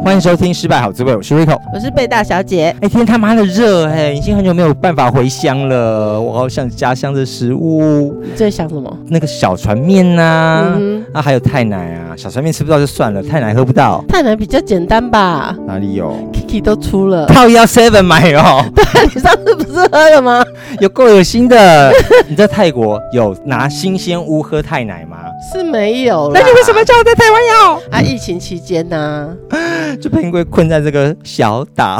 [0.00, 2.74] 欢迎收听《失败好滋味》，我是 Rico，我是贝大小姐。
[2.80, 8.14] 哎，天他妈的热哎，已经很久没有办法回乡了，我好想家乡的食物。
[8.22, 8.98] 你最想什么？
[9.08, 10.78] 那个小船面呐、啊，
[11.12, 12.16] 嗯、啊，还有太奶啊。
[12.16, 14.04] 小酸面吃不到就算了，太奶喝不到。
[14.08, 15.56] 太奶比较简单吧？
[15.66, 18.64] 哪里有？Kiki 都出了，靠腰 Seven 买哦。
[18.74, 18.84] 对，
[19.14, 20.44] 你上次不是喝了吗？
[20.80, 21.92] 有够有心的。
[22.28, 25.18] 你在泰国有拿新鲜屋喝太奶吗？
[25.52, 26.32] 是没有了。
[26.34, 27.74] 那你为什么叫我在台湾要？
[27.90, 29.56] 啊，疫情期间呢、啊，
[30.00, 31.98] 就被因为困在这个小岛。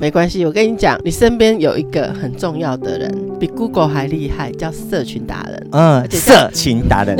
[0.00, 5.68] 没关系，我跟你讲，你身边有一个很重要的人，比 Google 还厉害，叫社群达人。
[5.72, 7.16] 嗯，社群达人，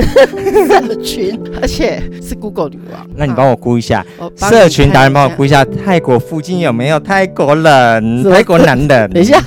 [0.67, 1.20] 社群，
[1.61, 3.07] 而且是 Google 女王。
[3.17, 4.05] 那你帮我估一下，
[4.37, 8.23] 社群达人帮我估一下，泰国附近有没有泰国人？
[8.25, 8.89] 泰国男人？
[9.11, 9.41] 等一下，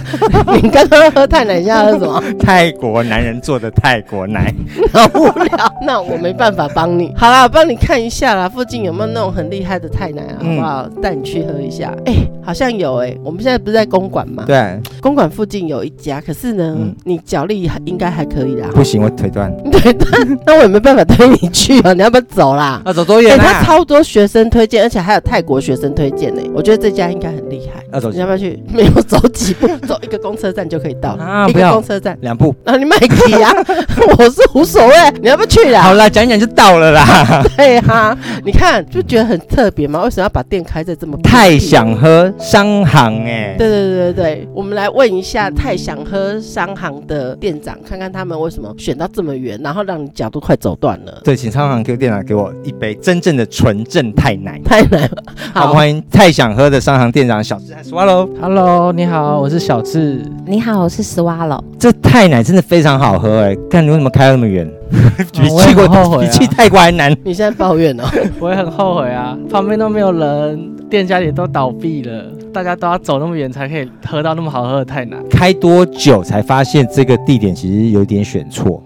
[0.62, 2.24] 你刚刚喝泰奶，现在喝什么？
[2.40, 4.54] 泰国男人做的泰国奶，
[4.94, 5.74] 好无聊。
[5.86, 10.36] 那我没办法帮你，好啦，我帮你看一下啦，附近有没有那种很厉害的泰奶啊？
[10.40, 10.90] 好不好？
[11.02, 11.94] 带你去喝一下。
[12.06, 12.14] 哎，
[12.44, 14.44] 好像有哎，我们现在不是在公馆吗？
[14.46, 18.68] 对，公馆附近有一家，可是呢，你脚力应该还可以啦。
[18.74, 19.54] 不行，我腿断。
[19.72, 20.12] 腿断，
[20.46, 22.82] 那我也没办法推你去啊，你要不要走啦？
[22.86, 23.38] 要走多远？
[23.38, 26.42] 他超多学生推荐，而且还有泰国学生推荐呢。
[26.54, 27.84] 我觉得这家应该很厉害。
[27.94, 28.12] 要走？
[28.12, 28.62] 你要不要去？
[28.74, 31.12] 没有走几步， 走一个公车站就可以到。
[31.12, 32.54] 啊，一个公车站两步。
[32.64, 33.52] 那你买几啊？
[34.18, 35.82] 我是无所谓，你要不要去啦？
[35.84, 37.44] 好啦，讲讲就到了啦。
[37.56, 40.04] 对哈，你看就觉得很特别嘛？
[40.04, 43.56] 为什么要把店开在这么太想喝商行哎？
[43.58, 51.22] 对对对对对，我们来问一下太想喝商行的店长，看看他们为什么选到这么远，然后让你脚都快走断了。
[51.24, 54.60] 对，请商行 Q 店长给我一杯真正的纯正泰奶。
[54.66, 55.08] 泰奶，
[55.54, 58.28] 好，欢迎太想喝的商行店长小智还是 Swallow。
[58.42, 60.26] Hello，你好，我是小智。
[60.48, 61.64] 你好，我是 Swallow。
[61.78, 64.68] 这泰奶真的非常好喝哎，看你为什么开那么远？
[65.32, 67.16] 比去过后悔，比去泰国还难。
[67.24, 68.04] 你现在抱怨哦？
[68.42, 75.18] 我也很后悔啊，旁边都没有人，店家也都倒闭了，大家都要走那么远才可以喝到那么好喝的泰奶。
[75.30, 78.84] 开多久才发现这个地点其实有点选错？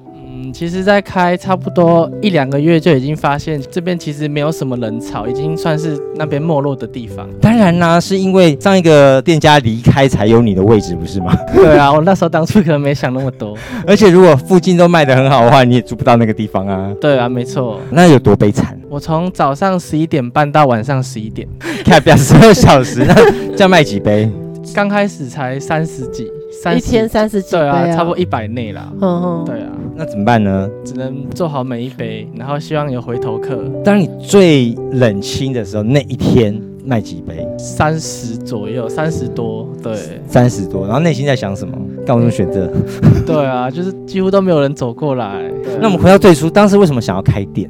[0.53, 7.27] 其实，在开差不多一两个月就已经发现这边其实没有什么人潮，已经算是那边没落的地方。
[7.41, 11.35] 当然啦，是因为上一个店家离开才有你的位置，不是吗？
[11.53, 13.57] 对啊，我那时候当初可能没想那么多。
[13.87, 16.91] 而且如果附近都卖的很好的话，你也租不到那个地方啊。
[16.99, 17.79] 对啊，没错。
[17.89, 18.79] 那有多悲惨？
[18.89, 21.47] 我从早上十一点半到晚上十一点，
[21.83, 23.13] 开表十二小时，那
[23.51, 24.29] 这样卖几杯？
[24.75, 26.29] 刚开始才三十几，
[26.61, 28.91] 三一天三十几杯，对啊，差不多一百内啦。
[28.99, 29.69] 嗯哼，对啊。
[29.95, 30.69] 那怎么办呢？
[30.83, 33.63] 只能做好每一杯，然后希望有回头客。
[33.83, 37.47] 当你最冷清的时候，那一天卖几杯？
[37.57, 39.95] 三十左右，三十多，对，
[40.27, 40.85] 三十多。
[40.85, 41.75] 然后内心在想什么？
[42.05, 42.71] 干我这么选择？
[43.25, 45.43] 对啊，就是几乎都没有人走过来。
[45.81, 47.69] 那我们回到最初，当时为什么想要开店？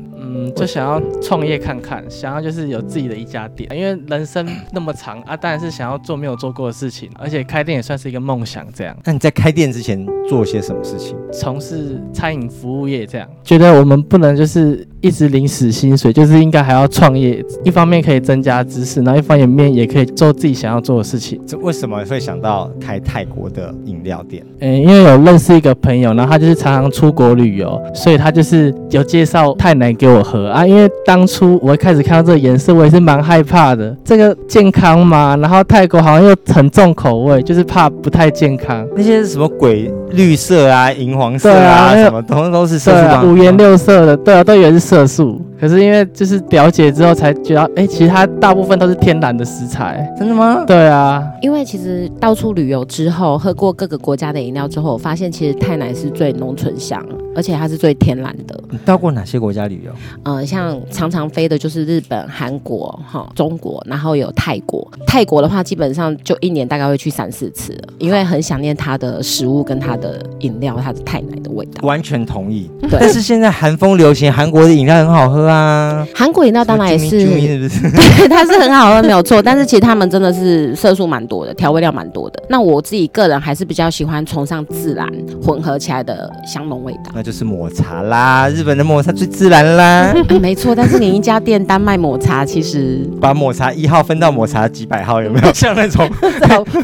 [0.58, 8.66] 就想要创业看看，想要就是有自己的一家店，因为人生那么长啊，当然是想要做没有做过的事情，而且开店也算是一个梦想。
[8.74, 11.16] 这样，那你在开店之前做些什么事情？
[11.32, 21.40] 从事餐饮服务业，这样觉得我们不能就是一直领死薪水，就是应该还要创业，一方面可以增加知识，然后一方面也可以做自己想要做的事情。
[21.46, 24.44] 这为什么会想到开泰国的饮料店？
[24.60, 30.50] 嗯，因为有认识一个朋友，然后他就是常常出国旅游，所以他就是有介绍泰奶给我喝。
[30.50, 33.96] 啊，因为当初我一开始看到这个颜色，我也是蛮害怕的。
[34.04, 38.86] 这个健康嘛，然后泰国好像又很重口味，就是怕不太健康。
[38.96, 45.42] 那些什么鬼绿色啊、银黄色啊，什么通通都是色素，啊，五颜六色的，对啊，都以为是色素。
[45.60, 50.08] 可是因为就是了解之后才觉得，哎，其实它大部分都是天然的食材。
[50.18, 50.64] 真的吗？
[50.66, 57.04] 对啊，因为其实到处旅游之后，喝过各个国家的饮料之后，我发现其实泰奶是最浓醇香，
[57.38, 58.60] 而且它是最天然的。
[58.72, 59.92] 你到过哪些国家旅游？
[60.24, 64.86] 呃，像常常飞的就是日本、韩国、哈中国，然后有泰国。
[65.06, 71.88] 泰国的话，基本上就一年大概会去三四次，因为很想念它的食物跟它的饮料，它的泰奶的味道。
[71.88, 72.68] 完全同意。
[72.82, 72.98] 对。
[73.00, 75.48] 但是现在韩风流行，韩国的饮料很好喝。
[75.48, 79.40] 啊，韩国饮料当然也是， 对，它是很好喝，没有错。
[79.40, 82.42] 但是其实他们真的是色素蛮多的，调味料蛮多的。
[82.50, 85.08] 那我自己个人还是比较喜欢崇尚自然
[85.44, 87.12] 混合起来的香浓味道。
[87.28, 90.14] 就是抹茶啦，日本的抹茶最自然啦。
[90.30, 96.10] 嗯、没错，但是你一家店单卖抹茶，其实把抹茶一号分到抹茶几百号，有没有 像那种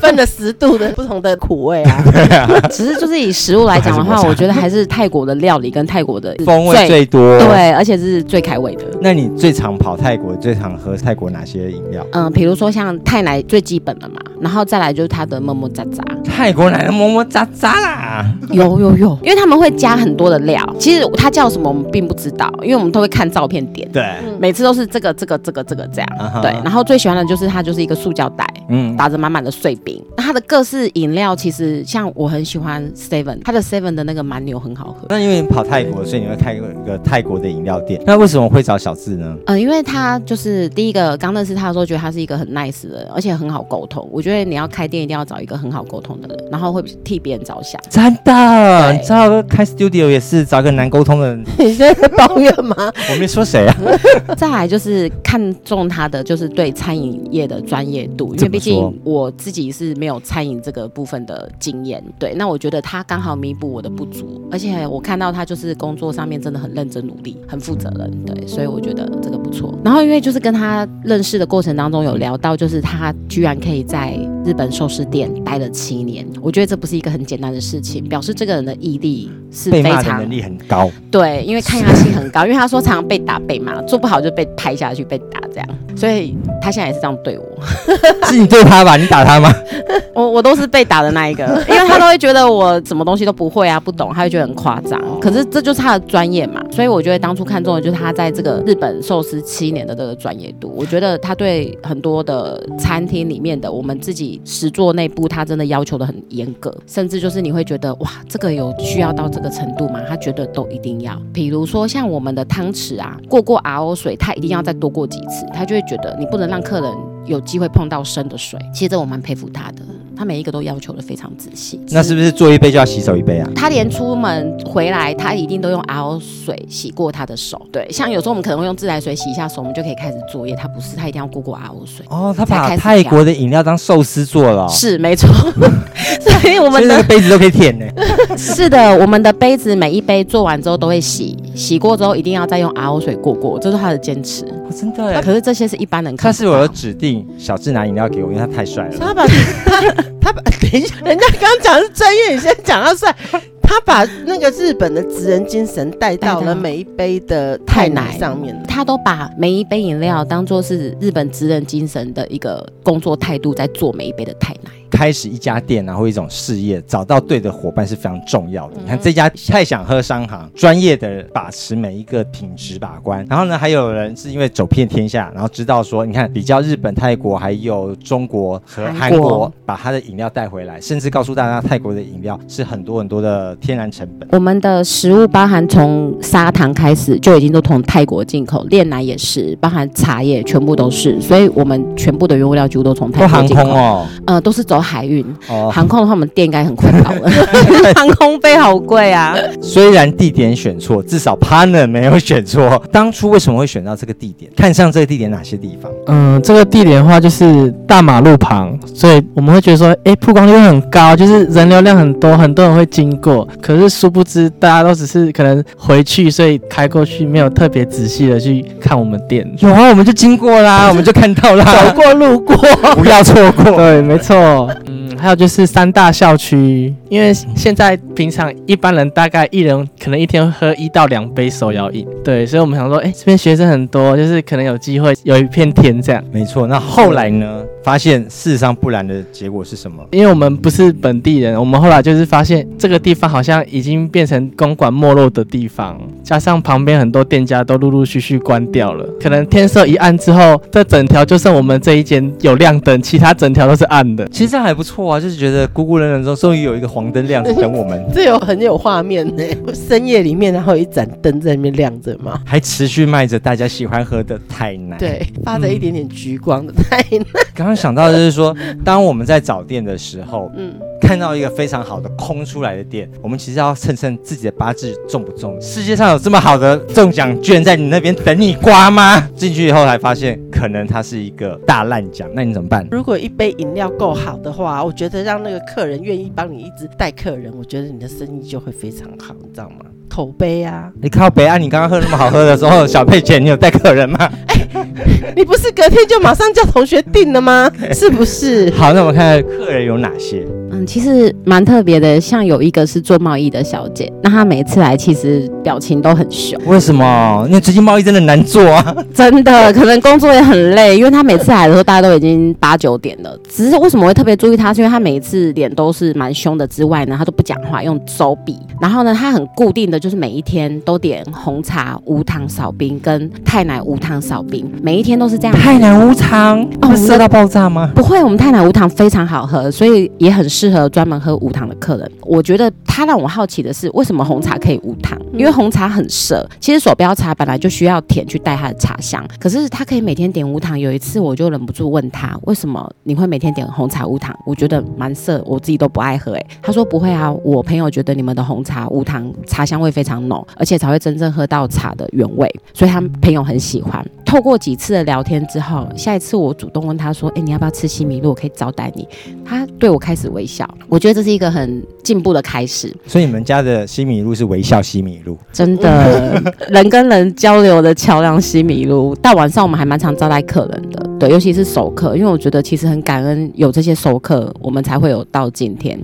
[0.01, 2.04] 分了十度的不同的苦味啊？
[2.12, 2.45] 对啊。
[2.69, 8.84] 只是就是以食物来讲的话，我觉得还是泰国的料理跟泰国的风味最多，对，而且是最开胃的。
[9.01, 12.06] 那你最常跑泰国，最常喝泰国哪些饮料？
[12.12, 16.01] 嗯，比如说像泰奶最基本的嘛，然后再来就是它的么么喳喳。
[16.25, 20.63] 泰国奶的么么喳喳啦，有有有，因为他们会加很多的料。
[20.80, 23.89] 其实它叫什么我们并不知道，因为我们都会看照片点。
[23.91, 24.03] 对，
[24.39, 26.09] 每次都是这个这个这个这个这样。
[26.19, 26.41] Uh huh.
[26.41, 30.01] 对，然后最喜欢的就是它就是一个塑胶袋，嗯，打着满满的碎冰。
[30.18, 35.07] 那它的各式饮料其实像我很喜欢 Seven，它的 Seven 的那个蛮牛很好喝。
[35.09, 38.01] 那因为你跑泰国，所以你会开一个泰国的饮料店。
[38.06, 39.25] 那为什么会找小智呢？
[39.25, 44.07] 嗯、呃，因为他就是第一个刚认识他的时候，觉得他是一个很 nice 的人，而且很好沟通。
[44.12, 47.80] 我觉得你要开店一定要找一个很好沟通的人，然后会替别人着想。
[47.89, 51.43] 真的，你知道开 studio 也是找个难沟通的人。
[51.59, 52.75] 你现在抱怨吗？
[53.11, 53.75] 我没说谁啊。
[54.37, 62.03] 再来就是看中他的就是对餐饮业的专业度，因为毕竟我自己是没有餐饮这个部分的经验。
[62.17, 68.09] 对，那我觉得他刚好弥补我的不足，而且我看到他就是工作上面真的很认真努力，很负责任。
[68.25, 69.77] 对，所以我觉得这个不错。
[69.83, 80.92] 然后因为就是跟他认识的过程当中有聊到，就是他居然可以在日本寿司店待了七年，我觉得这不是一个很简单的事情，表示这个人的毅力是非常能力很高。
[81.10, 87.45] 对，因为抗压性很高，因为他说常常被打被骂，做不好就被拍下去被打这样，所以他现在也是这样对我。
[88.28, 88.98] 是你对他吧？
[88.98, 89.50] 你打他吗？
[90.13, 95.00] 我我都是被打的那一个，因为他都会觉得我什么东西都不会啊，不懂，他会觉得很夸张。
[95.19, 100.72] 可是这就是他的专业嘛，所以我觉得当初看中的就是他在这个日本寿司七年的这个专业度。
[100.75, 110.00] 我觉得他对很多的餐厅里面的我们自己实做内部，他真的要求的很严格，甚至就是你会觉得哇，这个有需要到这个程度吗？
[110.07, 111.19] 他觉得都一定要。
[111.34, 116.92] 比如说像我们的汤匙啊，过过 RO 水，他一定要再多过几次，他就会觉觉得你不能让客人
[117.25, 118.60] 有机会碰到生的水。
[118.74, 119.81] 其实我蛮佩服他的。
[120.23, 123.49] 他每一个都要求的非常仔细，那是不是做一杯就要洗手一杯啊？
[123.53, 127.61] 他连出门回来，他一定都用 RO 水洗过他的手。
[127.73, 130.55] 对，像有时候我们可能会用自来水洗一下手，我们就可以开始作业。
[130.55, 132.05] 他不是，他一定要过过 RO 水。
[132.09, 134.65] 哦，他把泰国的饮料当寿司做了。
[134.69, 135.27] 是，没错。
[136.41, 137.85] 所以我们的杯子都可以舔呢。
[138.37, 144.45] 是的，我们的杯子每一杯做完之后都会洗，洗过之后一定要再用 RO 水过过，这是他的坚持。
[144.45, 145.21] 哦，真的。
[145.21, 146.31] 可是这些是一般人看。
[146.31, 148.97] 他是我有指定小智拿饮料给我，因为他太帅了。
[148.97, 149.25] 他把
[150.21, 150.31] 他。
[150.31, 153.13] 把 等一下，人家刚刚讲的是专业，你现在讲到帅。
[153.62, 164.71] 他把那个日本的职人精神带到了每一杯的太奶上面，他都把每一杯饮料当做是日本职人精神的一个工作态度，在做每一杯的太奶。
[164.94, 168.75] 开始一家店，然后一种事业，找到对的伙伴是非常重要的。
[168.80, 173.25] 你看这家太想喝商行，专业的把持每一个品质把关。
[173.28, 184.30] 然后呢，还有人是因为走遍天下，然后知道说，你看比较日本、泰国还有中国和韩国，把他的饮料带回来，甚至告诉大家泰国的饮料是很多很多的天然成本。
[184.31, 193.63] 我们的食物包含从砂糖开始就已经都从泰国进口，炼奶也是，包含茶叶全部都是，所以我们全部的原物料几乎都从泰国进口。
[193.63, 194.82] 哦，呃，都是走。
[194.83, 197.31] 海运哦，航空的话，我们店应该很快到了。
[197.95, 199.35] 航空费好贵啊！
[199.62, 202.81] 虽然地点选错，至少 partner 没有选错。
[202.91, 204.51] 当初为什么会选到这个地点？
[204.56, 205.91] 看上这个地点哪些地方？
[206.07, 213.47] 嗯，这个地点的话就是大马路旁，所以我们会觉得说，哎，曝光率很高，就是人流量很多，很多人会经过。
[213.61, 219.49] 可是殊不知，大家都只是可能回去，所以开过去没有特别仔细的去看我们店。
[219.59, 222.56] 有啊，我们就经过啦， 我们就看到啦，走过路过，
[222.95, 223.71] 不要错过。
[223.71, 224.69] 对，没错。
[224.87, 236.23] 嗯，还有就是三大校区，因为现在平常一般人大概一人可能一天喝一到两杯手摇饮，对，所以我们想说，哎，这边学生很多，就是可能有机会有一片天这样。
[236.31, 237.63] 没错，那后来呢？
[237.83, 240.04] 发现事实上不然的结果是什么？
[240.11, 254.28] 因为我们不是本地人，我们后来就是发现这个地方好像已经变成公馆没落的地方，加上旁边很多店家都陆陆续续关掉了，可能天色一暗之后，这整条就剩我们这一间有亮灯，其他整条都是暗的。
[254.30, 258.04] 其实这样还不错啊，就是觉得孤孤冷冷中终于有一个黄灯亮着等我们。
[258.13, 267.25] 这有很有画面呢，深夜里面然后有一盏灯在那边亮着嘛，还持续卖着大家喜欢喝的泰奶，对，发着一点点橘光的泰奶。
[267.54, 275.59] 刚刚想到的就是说，当我们在找店的时候，嗯，看到一个非常好的空出来的店，我们其实要称称自己的八字重不重。
[275.59, 279.27] 世界上有这么好的中奖券在你那边等你刮吗？
[279.35, 282.87] 进去以后才发现，可能它是一个大烂奖，那你怎么办？
[282.92, 289.77] 如果一杯饮料够好的话，我觉得让那个客人愿意帮你一直带客人，我觉得你的生意就会非常好，你知道吗？
[290.13, 290.91] 口碑啊。
[291.01, 291.57] 你靠北啊！
[291.57, 294.29] 你刚刚喝那么好喝的时候，小佩姐，你有带客人吗？
[294.47, 294.55] 哎，
[295.35, 297.71] 你不是隔天就马上叫同学订了吗？
[297.91, 298.69] 是不是？
[298.77, 300.45] 好，那我们看看客人有哪些。
[300.73, 306.59] 嗯，其实蛮特别的，像有一个是做贸易的小姐，那她每次来其实表情都很凶。
[306.65, 307.45] 为什么？
[307.47, 310.97] 因为最近贸易真的难做啊， 真的，可能工作也很累。
[310.97, 313.37] 因为她每次来的时候，大家都已经八九点了。
[313.47, 314.73] 只是为什么会特别注意她？
[314.73, 318.57] 是因为她每一次脸都是蛮凶的，之外呢，她都不讲话，用手比。
[318.81, 325.56] 然后呢，她很固定的就是每一天都点红茶无糖少冰跟太奶无糖少冰，每一天都是这样。
[325.56, 327.92] 太奶无糖哦，会涩到爆炸吗？
[327.94, 332.11] 不会，我们太奶无糖非常好喝，所以也很适合专门喝无糖的客人。
[332.21, 335.19] 我觉得他让我好奇的是，为什么红茶可以无糖？
[335.33, 336.47] 因为红茶很涩。
[336.59, 340.79] 其实手标茶本来就需要甜去带它的茶香，可是他可以每天点无糖。
[340.79, 344.35] 有一次我就忍不住问他，为什么你会每天点红茶无糖？
[344.45, 346.33] 我觉得蛮涩，我自己都不爱喝。
[346.33, 354.05] 哎，他说不会啊，我朋友觉得你们的红茶无糖，茶香味非常浓，而且才会真正喝到茶的原味，所以他朋友很喜欢。
[354.33, 358.30] 透过几次的聊天之后，下一次我主动问他说：“哎，你要不要吃西米露？
[358.30, 359.07] 我可以招待你。”
[359.45, 362.92] 他对我开始微笑，我觉得这是一个很进步的开始。
[363.06, 369.13] 所以你们家的西米露是微笑西米露，真的， 人跟人交流的桥梁西米露。
[369.18, 375.99] 到晚上我们还蛮常招待客人的，对，尤其是熟客，因为我觉得其实很感恩有这些熟客，我们才会有到今天。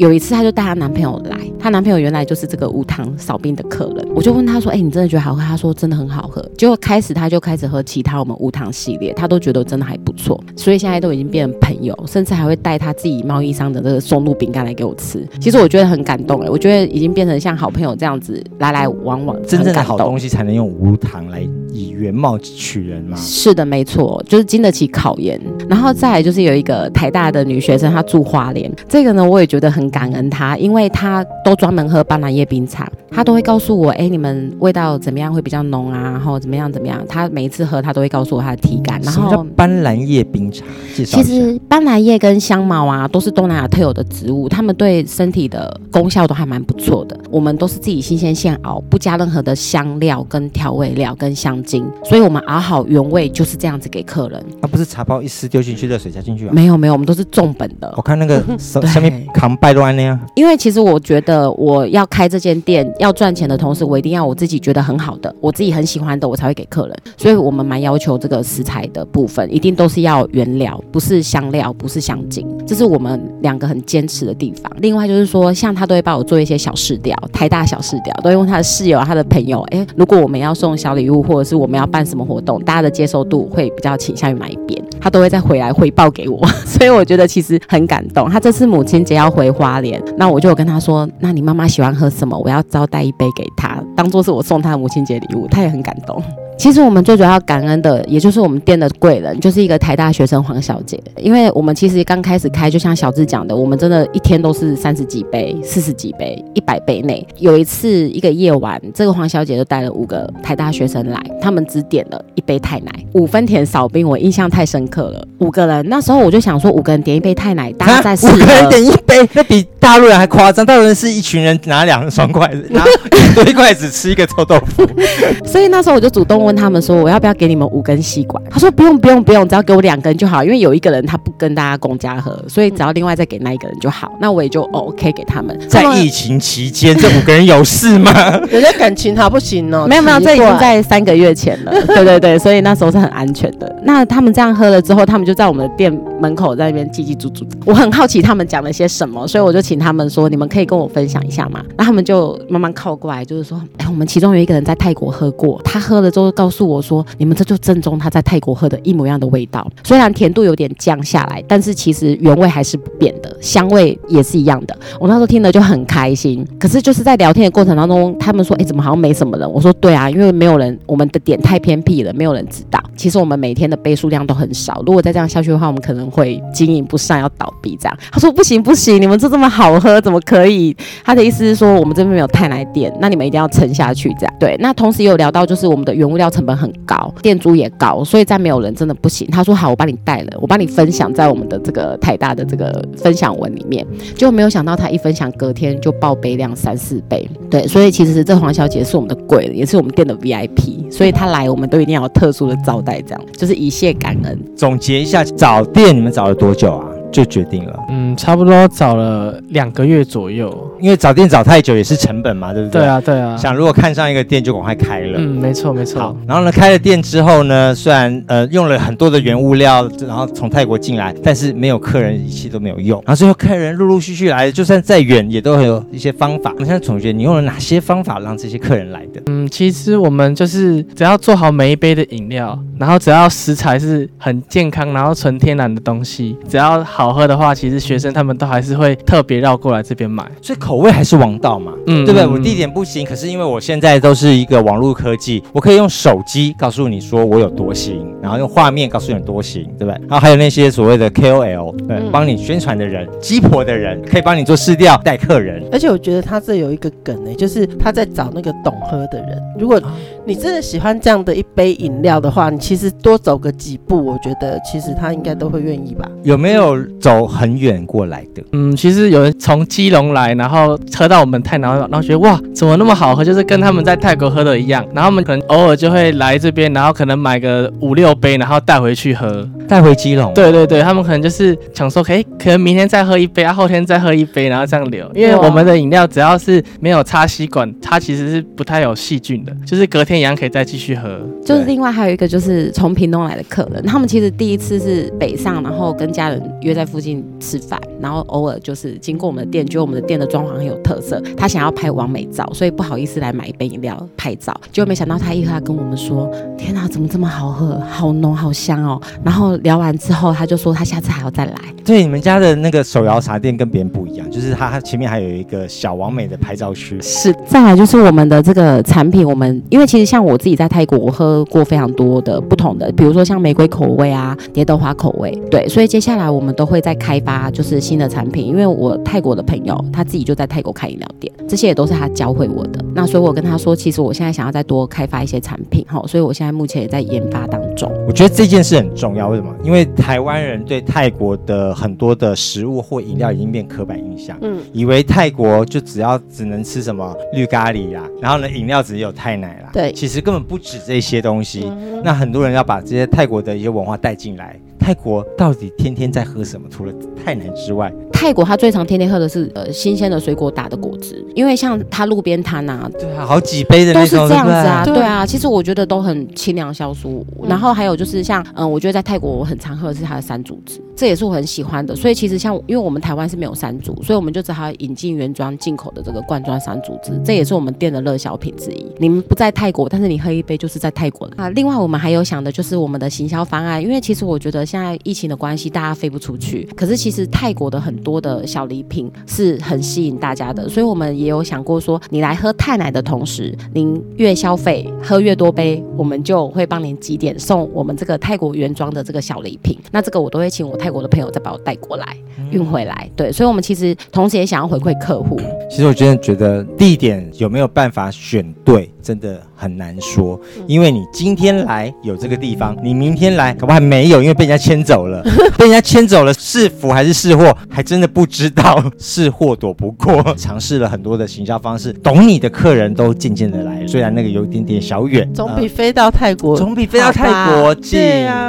[0.00, 15.22] 有一次，她就带她男朋友来，她男朋友原来就是这个无糖少冰的客人，我就问她说：“哎、你真的觉得好喝？”她说：“真的很好喝。”结果开始她就开始喝其他我们无糖系列，她都觉得真的还不错，所以现在都已经变成朋友，甚至还会带她自己贸易商的这个松露饼干来给我吃。
[15.38, 19.36] 其实我觉得很感动哎，我觉得已经变成像好朋友这样子来来往往。
[19.46, 23.18] 真正的好东西才能用无糖来以原貌取人吗？
[23.18, 25.38] 是的，没错，就是经得起考验。
[25.68, 39.00] 然后再来就是有一个台大的女学生，她住花莲，这个呢我也觉得很感恩他，因为他都专门喝斑斓叶冰茶，她都会告诉我，哎，你们味道怎么样会比较浓啊，然后怎么样怎么样，他每一次喝他都会告诉我他的体感。
[39.02, 40.64] 然后斑斓叶冰茶？
[40.94, 41.20] 介绍。
[41.20, 47.18] 其实斑斓叶跟香茅啊都是东南亚特有的植物，它们对身体的功效都还蛮不错的。
[47.30, 54.42] 我们都是自己新鲜现熬，不加任何的香料跟调味料跟香精，所以我们熬好原味就是这样子给客人。
[54.60, 56.52] 那、啊、不是茶包一撕丢进去，热水加进去啊？
[56.52, 57.92] 没有没有，我们都是重本的。
[57.96, 60.18] 我看那个上面 扛拜乱那样。
[60.34, 66.96] 因为其实我觉得我要开这间店要赚钱的同时，我一定要我自己觉得很好的，我自己很喜欢的，我才会给客人。
[67.16, 74.70] 所以我们蛮要求这个食材的部分，一定都是要原料，不是香料，不是香精，这是我们两个很坚持的地方。
[74.78, 84.78] 另外就是说，像他都会帮我做一些小试调，台大小试调，都会问他的室友、他的朋友，哎，如果我们要送小礼物，或者是我们要办什么活动，大家的接受度会比较倾向于哪一边？
[85.00, 88.28] 他都会再回来汇报给我， 所以我觉得其实很感动。
[88.28, 92.38] 他这次母亲节要回花莲，那我就有跟他说，那你妈妈喜欢喝什么？
[92.38, 95.46] 我要招带一杯给她，当做是我送她母亲节礼物。
[95.48, 96.22] 他也很感动。
[96.60, 101.02] 其实我们最主要感恩的，也就是我们店的贵人，就是一个台大学生黄小姐。
[101.16, 107.26] 因为我们其实刚开始开，就像小智讲的，我们真的一天都是三十几杯、四十几杯、一百杯内。
[107.38, 115.26] 有一次一个夜晚，这个黄小姐就带了五个台大学生来，他们只点了一杯太奶，五分甜少冰，我印象太深刻了。
[115.38, 120.66] 五个人，那时候我就想说，五个人点一杯太奶，大家在四个人点一杯，那比大陆人还夸张。
[120.66, 124.86] 大陆人是一群人拿两双筷子，拿一堆筷子吃一个臭豆腐。
[125.48, 126.49] 所以那时候我就主动问。
[126.50, 128.42] 跟他们说，我要不要给你们五根吸管？
[128.50, 134.10] 他说不用不用不用，只要给我两根就好，因为有一个人他不跟大家公家喝，所以只要另外再给那一个人就好。
[134.20, 135.56] 那我也就 OK 给他们。
[135.68, 138.10] 在疫情期间，这五个人有事吗？
[138.50, 139.86] 人家感情好不行哦。
[139.88, 141.70] 没有没有，这已经在三个月前了。
[141.86, 143.76] 对对对，所以那时候是很安全的。
[143.84, 147.46] 那他们这样喝了之后，他们就在我们的店门口在那边叽叽喳喳。
[147.64, 164.76] 我很好奇他们讲了些什么，所以我就请他们说：“你们可以跟我分享一下吗？”那他们就慢慢靠过来，就是说：“哎，我们其中有一个人在泰国喝过，他喝了之后告诉我说。”你们这就正宗他在泰国喝的一模一样的味道，虽然甜度有点降下来，但是其实原味还是不变的，香味也是一样的。
[164.98, 166.46] 我那时候听了就很开心。
[166.58, 172.80] 可是就是在聊天的过程当中，他们说：“哎，怎么好像没什么人？”我说：“对啊，因为没有人，我们的点太偏僻了，没有人知道。
[172.96, 184.34] 其实我们每天的杯数量都很少，如果再这样下去的话，我们可能会经营不善，要倒闭这样。”他说：“不行不行，你们这这么好喝，怎么可以？”他的意思是说，我们这边没有泰奶店，那你们一定要撑下去这样。
[184.38, 188.04] 对，那同时也有聊到，就是我们的原物料成本很高，店租也高。
[188.04, 189.28] 所以再没有人真的不行。
[189.30, 193.86] 他说好，我帮你带了，我帮你分享在我们的这个台大的这个分享文里面。
[194.14, 197.28] 就没有想到他一分享，隔天就爆杯量三四倍。
[197.50, 200.90] 对，所以其实这黄小姐是我们的贵人，也是我们店的 VIP。
[200.90, 204.38] 所以她来，我们都一定要有特殊的招待，这样就是以谢感恩。
[204.56, 206.86] 总结一下，找店你们找了多久啊？
[207.12, 207.78] 就决定了？
[207.90, 212.80] 嗯，差不多找了两个月左右，因为找店找太久也是成本嘛，对不对？
[212.80, 213.36] 对啊，对啊。
[213.36, 215.18] 想如果看上一个店就赶快开了。
[215.18, 216.00] 嗯，没错没错。
[216.00, 223.00] 好，然后呢，开了店之后呢，虽然呃用了很多的原物料，然后从泰国进来，但是没有客人，仪器都没有用。
[223.06, 226.54] 然后最后客人陆陆续续来，就算再远也都有一些方法。
[226.58, 229.20] 我现在总结，你用了哪些方法让这些客人来的？
[229.26, 240.30] 嗯，其实我们就是只要做好每一杯的饮料，然后只要食材是很健康，然后纯天然的东西，只要好喝的话，其实学生他们都还是会特别绕过来这边买。
[240.42, 242.26] 所以口味还是王道嘛，嗯，对不对？
[242.26, 250.00] 我地点不行，可是因为我现在都是一个网络科技，我可以用手机告诉你说我有多行，然后用画面告诉你有多行，对不对？
[250.08, 255.62] 然后还有那些所谓的 KOL，对，帮你宣传的人，鸡婆的人，可以帮你做试调带客人。
[255.72, 259.40] 而且我觉得他这有一个梗呢，就是他在找那个懂喝的人。
[259.58, 259.80] 如果
[260.24, 266.08] 你真的喜欢这样的一杯饮料的话，你其实多走个几步，我觉得其实他应该都会愿意吧。
[266.22, 268.42] 有没有走很远过来的？
[268.52, 273.24] 嗯，其实有人从基隆来，然后喝到我们泰南，然后觉得哇，怎么那么好喝？
[273.24, 274.84] 就是跟他们在泰国喝的一样。
[274.94, 280.32] 然后我们可能偶尔就会来这边，然后可能买个五六杯，然后带回去喝，带回基隆。
[280.34, 285.10] 对对对，他们可能就是想说，可以可能明天再喝一杯，啊，后天再喝一杯，然后这样留。
[285.14, 291.20] 因为我们的饮料只要是没有插吸管，它其实是不太有细菌的，就是隔天一样可以再继续喝。
[291.44, 311.54] 就是另外还有一个就是从屏东来的客人，他们其实第一次是北上，然后跟家人约在附近吃饭，然后偶尔就是经过我们的店，觉得我们的店的装潢很有特色，他想要拍完美照，所以不好意思来买一杯饮料拍照，结果没想到他一喝，他跟我们说：“天哪，怎么这么好喝，好浓，好香哦！”然后聊完之后，他就说他下次还要再来。
[311.84, 317.00] 对，你们家的那个手摇茶店跟别人不一样，就是他他前面还有一个小完美的拍照区。
[317.00, 332.84] 是，再来就是我们的这个产品，我们因为其实像我自己在泰国，我喝过非常多的不同的，比如说像玫瑰口味啊、蝶豆花口味，对，所以接下来我们都会再开发就是新的产品，因为我泰国的朋友他自己就在泰国开饮料店，这些也都是他教会我的。
[332.94, 337.89] 那所以我跟他说，其实我现在想要再多开发一些产品，哈，所以我现在目前也在研发当中。
[338.06, 339.54] 我觉得这件事很重要，为什么？
[339.62, 351.64] 因为台湾人对泰国的很多的食物或饮料已经变刻板印象，嗯，以为泰国就只要只能吃什么绿咖喱啦，然后呢，饮料只有泰奶啦，对，其实根本不止这些东西。
[351.66, 354.58] 嗯、那很多人要把这些泰国的一些文化带进来。
[354.78, 356.66] 泰国到底天天在喝什么？
[356.70, 367.26] 除了泰奶之外，泰国他最常天天喝的是呃新鲜的水果打的果汁，因为像他路边摊啊，对啊，好几杯的那种都是这样子啊，对，啊，其实我觉得都很清凉消暑。
[367.42, 371.96] 嗯、然后还有就是像嗯、呃，我觉得在泰国我很常喝的是它的山竹汁，这也是我很喜欢的。
[371.96, 378.86] 所以其实像因为我们台湾是没有山竹，所以我们就只好引进原装进口的这个罐装山竹汁，这也是我们店的热销品之一。
[378.98, 381.48] 你们不在泰国，但是你喝一杯就是在泰国的啊。
[381.50, 385.40] 另外我们还有想的就是我们的行销方案，因为其实我觉得现在疫情的。
[385.40, 399.78] 关系大家飞不出去，可是其实泰国的很多的小礼品是很吸引大家的，所以我们也有想过说，你来喝泰奶的同时，您越消费喝越多杯，我们就会帮您几点送我们这个泰国原装的这个小礼品。
[399.92, 402.16] 那这个我都会请我泰国的朋友再把我带过来
[402.50, 403.10] 运回来。
[403.14, 405.38] 对，所以我们其实同时也想要回馈客户。
[405.68, 415.20] 其实我真的觉得地点有没有办法选对，真的很难说，因为你今天来有这个地方，你明天来可不还没有，因为被人家牵走了。
[415.58, 418.82] 被人家牵走了，是福还是是祸，还真的不知道。
[418.98, 423.88] 是祸躲不过，尝试了很多的行销方式，懂你的客人都渐渐的来了。
[423.88, 427.98] 虽然那个有一点点小远，总比飞到泰国，总比飞到泰国近。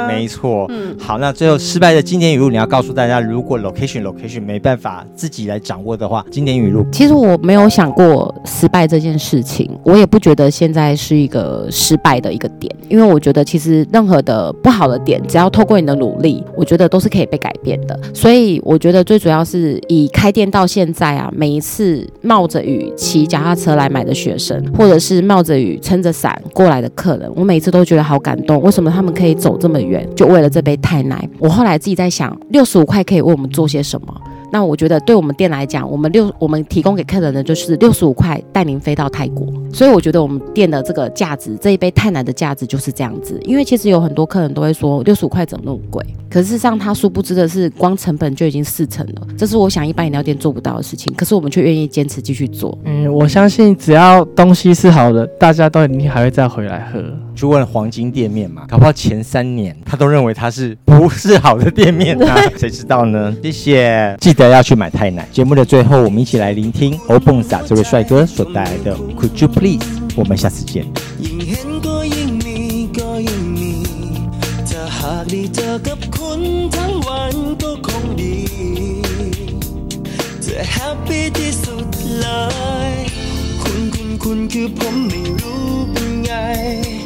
[0.06, 0.66] 没错。
[0.68, 6.86] 嗯，好，那最后失败的经典语录，你要告诉大家，如果 location location 没办法自己来掌握的话，经典语录。
[6.92, 16.82] 其实我没有想过失败这件事情，我也不觉得现在是一个失败的一个点，因为我觉得其实任何的不好的点，只要透过你的努力，我觉得。
[16.92, 28.60] 都是可以被改变的，所以我觉得最主要是以开店到现在啊，每一次冒着雨骑脚踏车来买的学生，或者是冒着雨撑着伞过来的客人，我每次都觉得好感动。
[28.62, 31.28] 为什么他们可以走这么远，就为了这杯太奶？
[31.38, 34.14] 我后来自己在想，六十五块可以为我们做些什么？
[34.52, 43.40] 那我觉得对我们店来讲，我们六我们提供给客人的就是六十五块带您飞到泰国，所以我觉得我们店的这个价值，这一杯泰奶的价值就是这样子。
[43.44, 46.04] 因为其实有很多客人都会说六十五块怎么那么贵？
[46.28, 51.12] 可是事实上他殊不知的是，光成本就已经四成了，这是我想一般饮料店做不到的事情。
[51.14, 52.78] 可是我们却愿意坚持继续做。
[52.84, 57.02] 嗯，我相信只要东西是好的，大家都一定还会再回来喝。
[57.34, 62.26] 去问黄金店面嘛搞不好前三年他都认为它是 不是好的店面呢
[62.58, 63.34] 谁知道呢？
[63.42, 64.16] 谢谢。
[64.20, 65.26] 记得要去买泰奶。
[65.32, 70.84] 节目的最后我们一起来聆听欧碰萨这位帅哥所带来的 could you please 我们下次见。
[71.18, 76.20] 银河隔隐秘隔隐秘银河隔绝世界一
[85.32, 87.01] 路奔跑亦或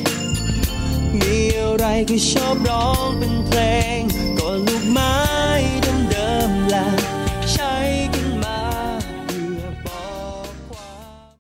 [1.15, 3.61] มีอะไรก็ชอบร้องเป็นเพล
[3.99, 4.01] ง
[4.39, 5.17] ก็ลูกไม้
[6.11, 7.16] เดิมๆแหละ